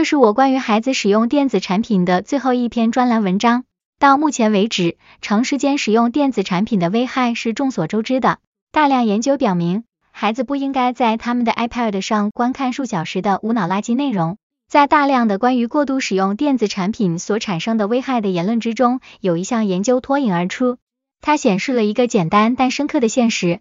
[0.00, 3.64] 这是我关于孩子使用电子产品的最后一篇专栏文章。
[3.98, 8.38] 到目前为止，长时间使用电子产品的危害是众所周知的。
[8.72, 14.38] 大量研究表明，孩子不应该在他们的 iPad 上观看数小时的无脑垃圾内容。
[14.70, 20.78] 在大量的关于过度使用电子产品所产生的危害的言论之中，有一项研究脱颖而出。
[21.20, 23.60] 它显示了一个简单但深刻的现实：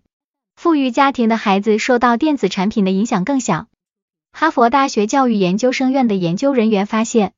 [0.55, 3.67] 富裕家庭的孩子受到电子产品的影响更小。
[4.31, 7.33] 哈佛大学教育研究生院的研究人员发现，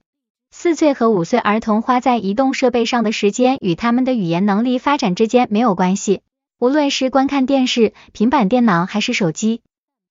[0.51, 6.21] 四岁和五岁儿童花在移动设备上的时间与他们的语言能力发展之间没有关系。
[6.59, 9.61] 无论是观看电视、平板电脑还是手机，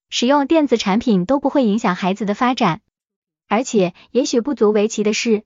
[0.09, 2.81] 使用电子产品都不会影响孩子的发展。
[3.47, 5.43] 而且，也许不足为奇的是，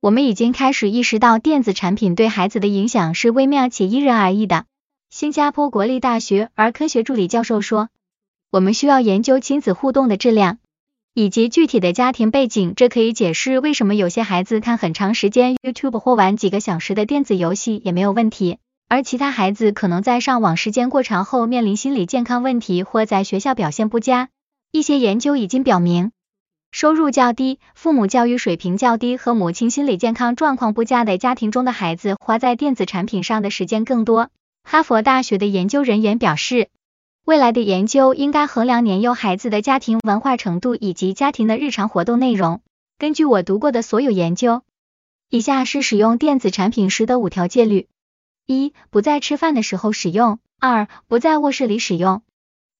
[0.00, 4.64] 我们已经开始意识到电子产品对孩子的影响是微妙且因人而异的。
[5.10, 7.90] 新加坡国立大学儿科学助理教授说
[8.50, 10.58] ：“我们需要研究亲子互动的质量
[11.18, 24.28] 以及具体的家庭背景，这可以解释为什么有些孩子看很长时间 YouTube 或玩几个小时的电子游戏也没有问题，而其他孩子可能在上网时间过长后面临心理健康问题或在学校表现不佳。”
[24.70, 26.12] 一些研究已经表明。
[26.70, 34.28] 收入较低、父母教育水平较低和母亲心理健康状况不佳的家庭中的孩子，花在电子产品上的时间更多。
[34.62, 36.68] 哈佛大学的研究人员表示，
[37.26, 42.60] 未来的研究应该衡量年幼孩子的家庭文化程度以及家庭的日常活动内容。
[42.98, 44.62] 根据我读过的所有研究，
[45.28, 47.88] 以下是使用电子产品时的五条戒律：
[48.46, 52.20] 一、不在吃饭的时候使用；二、不在卧室里使用；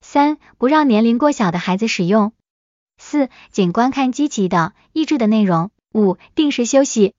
[0.00, 2.32] 三、不让年龄过小的孩子使用。
[2.98, 5.72] 四、仅观看积极的、益智的内容。
[5.92, 7.14] 五、定时休息。